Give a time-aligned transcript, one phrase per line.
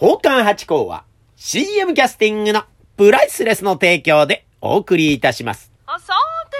[0.00, 1.02] 宝冠八甲は
[1.34, 2.62] CM キャスティングの
[2.96, 5.72] プライスレスの提供でお送りいたします。
[5.86, 6.14] あさ
[6.48, 6.56] て。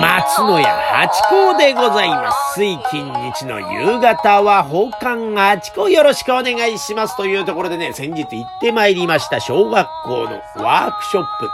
[0.00, 2.58] 松野屋八甲でございます。
[2.58, 11.48] 水金日の夕方は宝冠八甲よろしくお願いしますというところでね、先日行ってまいりました小学校のワークショップ。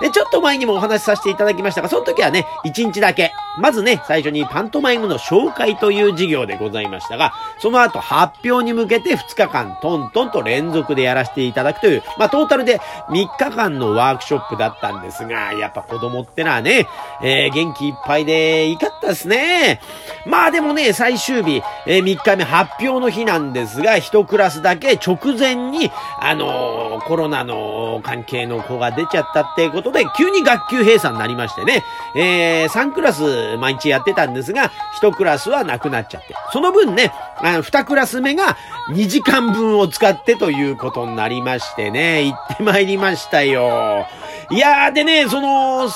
[0.00, 16.86] で、ちょっと前にもお話しさせていただきましたが、その時はね、1日だけ、まずね、最初にパントマイムの紹介という授業でございましたが、その後発表に向けて2日間トントンと連続でやらせていただくという、まあトータルで3日間のワークショップだったんですが、やっぱ子供ってのはね、
[17.22, 19.80] えー元気いっぱいでいかったですね。
[20.26, 31.82] まあでもね、最終日、えー3日目発表の日なんですが、1クラスだけ直前に、あのーコロナの関係の子が出ちゃったっていうことで、急に学級閉鎖になりましてね、
[32.14, 36.34] えー3クラス毎日やってたんですが、1クラスはなくなっちゃって。
[36.52, 38.56] その分ね、あの2クラス目が
[38.90, 44.06] 2時間分を使ってということになりましてね、行ってまいりましたよ。
[44.50, 45.88] いやーでね、その、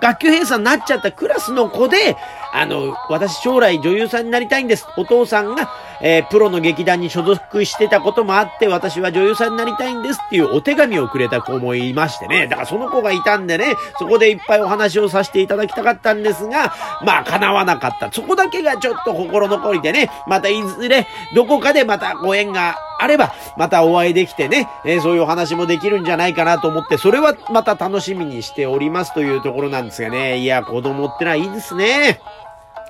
[0.00, 2.16] 学級閉鎖になっちゃったクラスの子で、
[2.52, 4.86] あの、私将来女優さんになりたいんです。
[4.96, 5.70] お父さんが、
[6.02, 12.46] えープロの劇団に所属してたこともあって、私は女優さんになりたいんですっていうお手紙をくれた子もいましてね。
[12.46, 16.72] だからその子がいたんでね、そこでいっぱいお話をさせていただきたかったんですが、
[17.04, 18.10] まあ叶わなかった。
[18.12, 30.38] そこだけがちょっと心残りでね、またいずれ、どこかでまたご縁があれば、またお会いできてね、えーそういうお話もできるんじゃないかなと思って、それはまた楽しみにしておりますというところなんですがね。
[30.38, 32.20] いや、子供ってのはいいですね。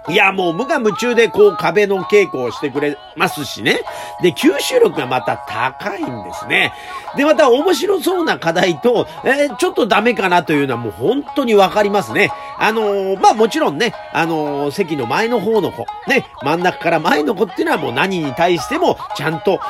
[0.08, 3.80] いや、もう無我夢中でこう壁の稽古をしてくれますしね。
[4.22, 6.72] で、吸収力がまた高いんですね。
[7.16, 12.30] で、また面白そうな課題と、えーちょっとダメかなというのはもう本当にわかりますね。
[12.58, 19.60] あのーまあもちろんね、あのー席の前の方の子、ね、真ん中から前の子っていうのはもう何に対してもちゃんと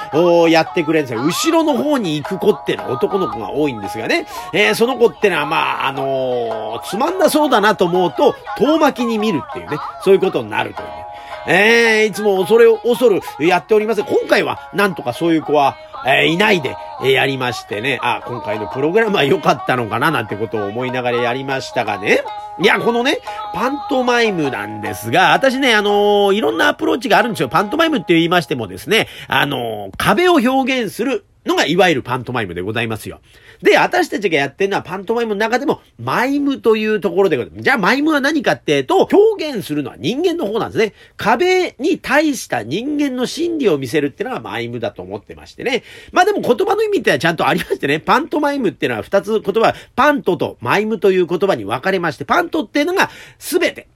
[0.49, 1.25] やってくれるんですよ。
[1.25, 4.27] 後ろの方に行く子っていうのは男の子が多いんですがね。
[4.53, 11.07] えその子ってのはまあ、あのつまんなそうだなと思うと、遠巻きに見るっていうね、そういうことになるというね。
[11.47, 14.03] えー、いつも恐る恐るやっております。
[14.05, 15.77] 今回はなんとかそういう子は、
[16.07, 17.99] えーいないで、えーやりましてね。
[18.03, 22.23] あ、今回のプログラムは良かったのかななんてことを思いながらやりましたがね。
[22.63, 23.21] いや、このね、
[23.55, 27.49] パントマイムなんですが、私ね、あのーいろんなアプローチがあるんですよ。
[27.49, 33.21] パントマイムって言いましてもですね、あのー壁を表現するのがいわゆるパントマイムでございますよ。
[33.62, 37.62] で、私たちがやってるのはパントマイムの中でもマイムというところでございます。
[37.62, 40.95] じゃあマイムは何かっていうと、表現するのは人間の方なんですね。
[41.17, 45.83] 壁に対した人間の心理を見せるっていうのがマイムだと思ってましてね。
[46.12, 53.89] まあでも言葉の意味ってのはちゃんとありましてね、パントマイムっていうのは二つ言葉、パントとマイムという言葉に分かれまして、パントっていうのが全て、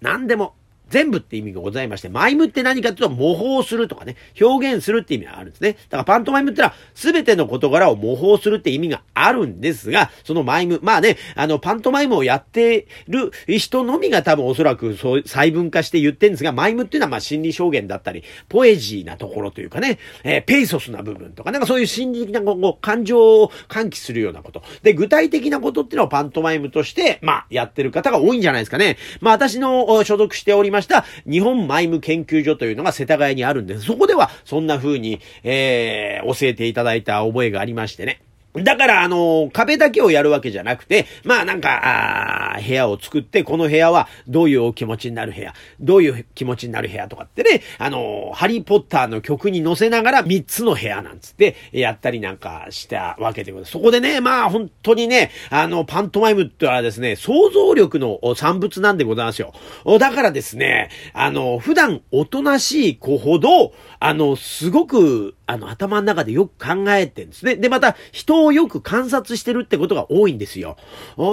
[0.00, 0.54] 何でも、
[0.88, 5.72] 全部って意味がございまして、マイムって何かっていうと模倣するとかね、表現するって意味があるんですね。
[5.72, 24.62] だからパントマイムってのは全ての事柄を模倣するって意味があるんですが、そのマイム、まあね、あの、パントマイムをやってる人のみが多分おそらくそう細分化して言ってるんですが、マイムっていうのはまあ心理表現だったり、ポエジーなところというかね、えーペイソスな部分とか、なんかそういう心理的なこう感情を喚起するようなこと。
[24.82, 28.96] で、具体的なことっていうのをパントマイムとして、まあ、やってる方が多いんじゃないですかね。
[29.20, 33.84] まあ、私の所属しておりますした日本マイム研究所というのが世田谷にあるんです。
[33.84, 38.25] そこではそんな風に、えー、教えていただいた覚えがありましてね。
[38.62, 53.72] だから、あの壁だけをやるわけじゃなくて、まあなんか、部屋を作って、この部屋はどういうお気持ちになる部屋、どういう気持ちになる部屋とかってね、あのハリーポッターの曲に乗せながら3つの部屋なんつって、やったりなんかしたわけでございます。
[53.72, 59.52] そこでね、まあ本当にね、あの、パントマイムってはですね、想像力の産物なんでございますよ。
[59.98, 67.56] だからですね、あの、普段おとなしい子ほど、あの、すごく、あの、頭の中でよく考えてるんですね。
[67.56, 70.76] で、また、人をよく観察してるってことが多いんですよ。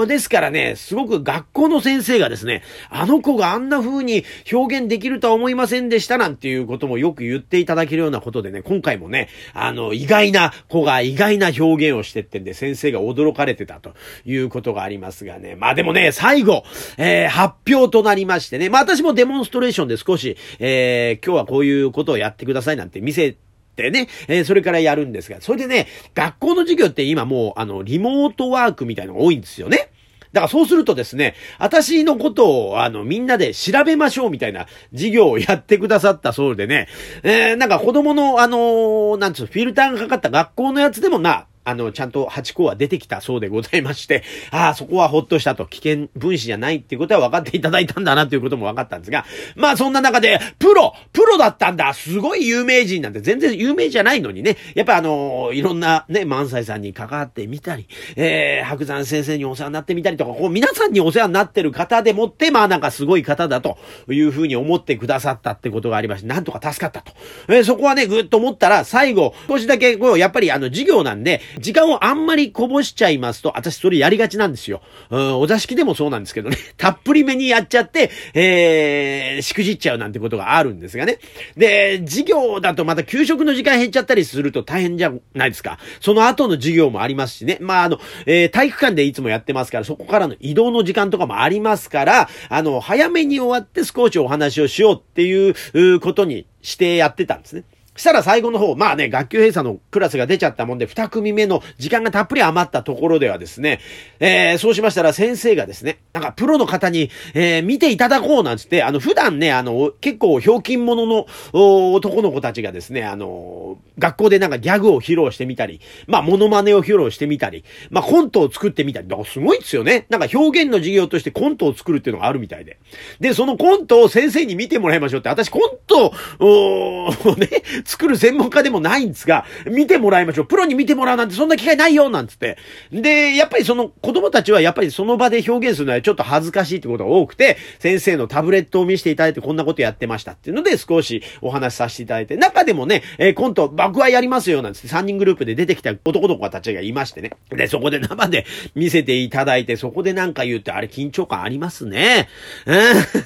[0.08, 13.94] ですからね、すごく学校の先生がですね、あの子があんな風に表現できるとは思いませんでしたなんていうこともよく言っていただけるようなことでね、今回もね、あの、意外な子が意外な表現をしてってんで、先生が驚かれてたと
[14.26, 15.56] いうことがありますがね。
[15.56, 16.64] まあでもね、最後、
[16.98, 23.38] えー発表となりましてね、まあ私もデモンストレーションで少し、えー今日はこういうことをやってくださいなんて見せ
[23.74, 29.90] ってね、えーそれからやるんですが、それでね、学校の授業って今もう、あの、リモートワークみたいなのが多いんですよね。
[30.32, 36.88] だからそうするとですね、私のことを、あの、みんなで調べましょうみたいな授業をやってくださったそうでね、
[37.24, 49.26] えーなんか子供の、あのーなんつうの、フィルターがかかった学校のやつでもな、あの、ちゃんと8校は出てきたそうでございまして、 ああ、そこはほっとしたと、危険分子じゃないっていうことは分かっていただいたんだなということも分かったんですが、
[49.56, 63.78] まあそんな中で、プロプロだったんだすごい有名人なんて全然有名じゃないのにね、やっぱあのいろんなね、萬斎さんに関わってみたり、えー、白山先生にお世話になってみたりとか、こう皆さんにお世話になってる方でもって、まあなんかすごい方だと
[64.10, 67.14] いうふうに思ってくださったってことがありまして、なんとか助かったと。
[67.48, 74.82] えーそこはね、ぐっと思ったら、最後、少しだけ、こう、やっぱりあの、授業なんで、時間をあんまりこぼしちゃいますと、私それやりがちなんですよ。
[75.10, 81.20] うん、お座敷でもそうなんですけどね、 たっぷりめにやっちゃって、えー、しくじっちゃうなんてことがあるんですがね。
[81.58, 85.80] で、授業だとまた給食の時間減っちゃったりすると大変じゃないですか。
[86.00, 87.58] その後の授業もありますしね。
[87.62, 97.64] まあ、あの、えー、体育館でいつもやってますから、そこからの移動の時間とかもありますから、あの、早めに終わって少しお話をしようっていうことにしてやってたんですね。
[97.96, 103.80] したら最後の方、まあね、学級閉鎖のクラスが出ちゃったもんで、二組目の時間がたっぷり余ったところではですね、
[104.20, 120.08] えー、そうしましたら先生がですね、なんかプロの方に、えー、見ていただこうなんつって、あの、普段ね、あの、結構ひょうきん者の男の子たちがですね、あの、学校でなんかギャグを披露してみたり、まあ、モノマネを披露してみたり、まあ、コントを作ってみたり、だからすごいですよね。
[120.10, 122.80] なんか表現の授業としてコントを作るっていうのがあるみたいで。
[123.20, 127.50] で、そのコントを先生に見てもらいましょうって、私コントを、をね、
[127.86, 130.46] 作る専門家でもないんですが、見てもらいましょう。
[130.46, 132.58] プロに見てもらうなんてそんな機会ないよなんつって。
[132.92, 147.32] で、やっぱりその子供たちはやっぱりその場で表現するのはちょっと恥ずかしいってことが多くて、先生のタブレットを見せていただいてこんなことやってましたっていうので少しお話しさせていただいて、中でもね、えーコント、僕はやりますよなんつって3人グループで出てきた男の子たちがいましてね。
[147.50, 148.46] で、そこで 生で
[148.76, 152.30] 見せていただいて、そこでなんか言うってあれ緊張感ありますね。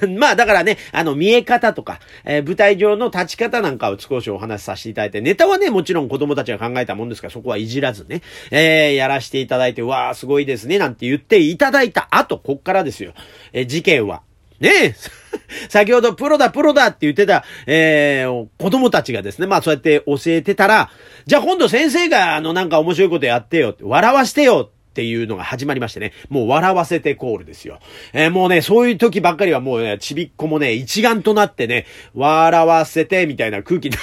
[0.02, 0.16] うん。
[0.18, 13.12] まあだからね、あの見え方とか、えー舞台上の立ち方なんかを少しお話しさせていただいて、ネタはね、もちろん子供たちが考えたもんですから、そこはいじらずね、えーやらせていただいて、わー、すごいですね、なんて言っていただいた後、こっからですよ。
[13.52, 14.22] えー事件は。
[14.60, 14.94] ねえ、
[15.70, 20.90] 先ほどプロだプロだって言ってた、えー、子供たちがですね、まあそうやって教えてたら、
[21.26, 27.78] じゃあ今度先生があのなんか面白いことやってよって、笑わしてよっていうのが始まりましてね、もう笑わせてコールですよ。
[28.12, 31.86] えーもうね、そういう時ばっかりはもうね、ちびっこもね、一丸となってね、
[32.16, 33.96] 笑わせてみたいな空気にな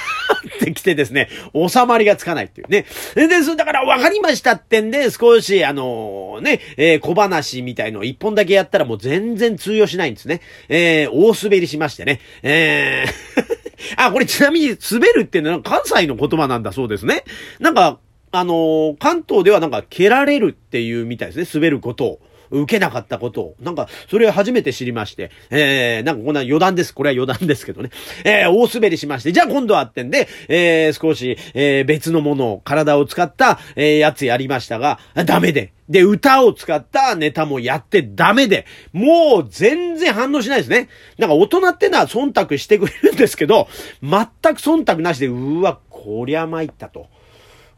[0.56, 2.86] ってきてですね、収まりがつかないっていうね。
[3.14, 10.40] で、そだから分かりましたってんで、少しあのね、えー小話みたいのを一本だけやったらもう全然通用しないんですね。
[10.70, 12.20] えー大滑りしましてね。
[12.42, 13.56] えー
[14.02, 17.24] あ、これちなみに滑るっていうのは関西の言葉なんだそうですね。
[17.60, 17.98] なんか、
[18.32, 21.60] あの関東ではなんか蹴られるっていうみたいですね。
[21.60, 22.20] 滑ることを。
[22.50, 23.56] 受けなかったことを。
[23.60, 25.30] なんか、それを初めて知りまして。
[25.50, 26.94] えー、なんかこんな余談です。
[26.94, 27.90] これは余談ですけどね。
[28.24, 29.32] えー、大滑りしまして。
[29.32, 35.72] じゃあ今度はってんで、えー、少し、えー、別のものを、体を使った、えー、やつやりましたが、ダメで。
[35.88, 40.88] で、歌を使ったネタもやってダメで、もう全然反応しないですね。
[41.18, 43.68] なんか大人ってのは忖度してくれるんですけど、
[44.02, 47.06] 全く忖度なしで、うわ、こりゃ参ったと。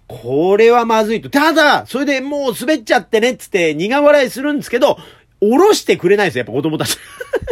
[0.09, 1.29] これはまずいと。
[1.29, 4.99] ただ、それでもう滑っちゃってねっつって苦笑いするんですけど、
[5.41, 6.97] 下ろしてくれないですよ、やっぱ子供たち。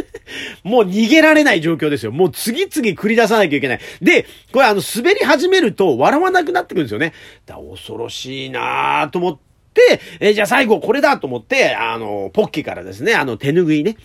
[0.65, 2.13] もう逃げられない状況ですよ。
[2.13, 3.81] もう次々繰り出さなきゃいけない。
[4.01, 7.13] で、これあの滑り始めると笑わなくなってくるんですよね。
[7.45, 9.39] だ恐ろしいなぁと思っ
[9.75, 13.97] て、えじゃあ最後これだと思って、あの、ポッキーからですね、あの手拭いね。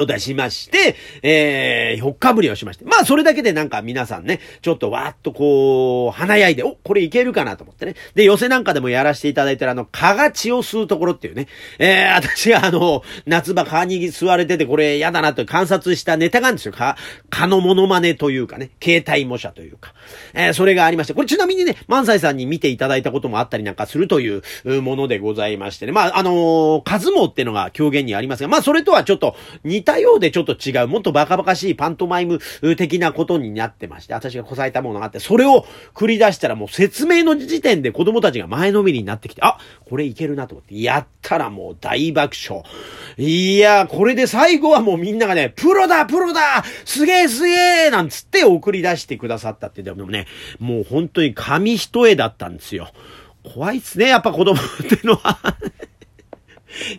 [0.00, 2.84] を出しまして、えー、ほっかぶりをしまして。
[2.84, 7.94] まあ、それだけでなんか皆さんね、ちょっとわーっとこう、華やいで、お、これいけるかなと思ってね。
[8.14, 11.46] で、寄せなんかでもやらせていただいてるあの、蚊が血を吸うところっていうね。
[11.78, 16.72] えー、私があの、夏場蚊に吸われてて、これ嫌だなと観察したネタがあるんですよ。
[16.72, 16.96] 蚊、
[17.30, 19.94] 蚊のモノマネというかね、携帯模写というか。
[20.32, 24.42] えー、それがありまして、これちなみにね、萬斎さんに見ていただいたこともあったりなんかするという
[24.82, 25.92] ものでございましてね。
[25.92, 29.36] まあ、あのー、数もってのが狂言にありますが、まあ、それとはちょっと
[29.84, 32.40] たようでちょっと違う、もっとバカバカしいパントマイム
[32.76, 42.64] 的なことになってまして、私がこさえたものがあって、それを繰り出したらもう説明の時点で子供たちが前のめりになってきて、あ、これいけるなと思って、やったらもう大爆笑。
[43.16, 50.26] いや、これで最後はもうみんながね、プロだプロだすげえすげえなんつって送り出してくださったって、でもね、
[50.58, 52.88] もう本当に紙一重だったんですよ。
[53.54, 54.56] 怖いっすね、やっぱ子供っ
[54.88, 55.38] てのは。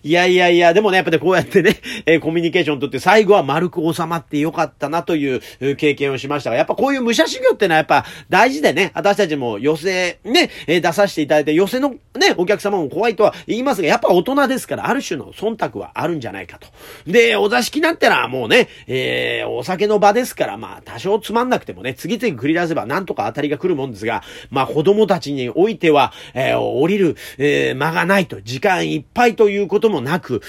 [0.03, 5.41] いやいやいや、でもね、やっぱね、こうやってね、えーコミュニケーション取って最後は丸く収まってよかったなという
[5.75, 16.67] 経験をしましたが、やっぱこういう武者修行ってのはやっぱ大事でね、私たちも寄せね、えー出させていただいて、寄せのね、お客様も怖いとは言いますが、やっぱ大人ですから、ある種の忖度はあるんじゃないかと。
[17.05, 30.41] で、お座敷なんてのはもうね、えーお酒の場ですから、まあ、多少つまんなくてもね、次々繰り出せばなんとか当たりが来るもんですが、まあ、子供たちにおいては、えー降りる、え間がないと、時間いっぱいということもなく、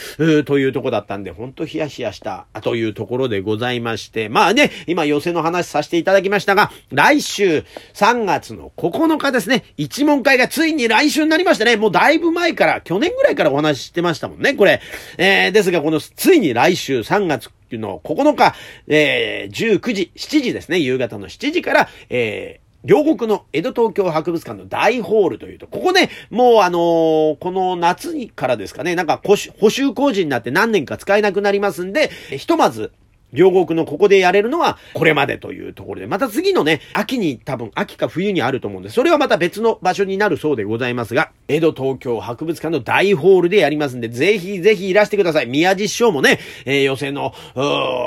[0.44, 11.76] というとこだったんで、ほんとヒヤヒヤした、というところでございまして、まあね、今寄せの話させていただきましたが、来週3月の9日ですね、一問会がついに来週になりましたね。
[11.76, 14.80] もうだいぶ前から、去年ぐらいからお話ししてましたもんね、これ。
[15.18, 18.54] えー、ですが、この、ついに来週3月の9日、
[18.88, 32.92] えー、19時、7時ですね、夕方の7時から、えー、両国の江戸東京博物館の大ホールというと、ここね、もうあのーこの夏にからですかね、なんか補修工事になって何年か使えなくなりますんで、ひとまず、
[33.33, 45.47] 両国のここでやれるのはこれまでというところで、また次のね、秋に多分、秋か冬にあると思うんで、それはまた別の場所になるそうでございますが、江戸東京博物館の大ホールでやりますんで、ぜひぜひいらしてください。
[45.47, 47.33] 宮地師匠もね、えー寄せの、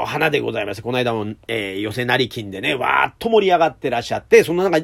[0.05, 4.79] 花でございまして、この間も、えー寄せなり金でね、わーっと盛り上がってらっしゃって、その中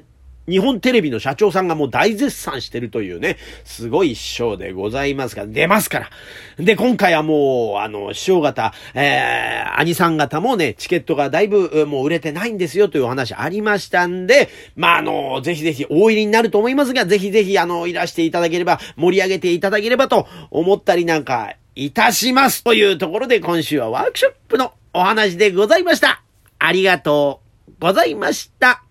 [0.48, 6.10] 日本テレビの社長さんがもう大絶賛してるというね、すごい師匠でございますから、出ますから。
[6.58, 22.64] で、今回はもう、あの、師匠方、えー、兄さん方もね、チケットがだいぶ、もう売れてないんですよというお話ありましたんで、まあ、あの、ぜひぜひ大入りになると思いますが、ぜひぜひ、あの、いらしていただければ、盛り上げていただければと思ったりなんか、いたします。
[22.64, 26.24] というところで、今週はワークショップのお話でございました。
[26.58, 28.85] ありがとうございました。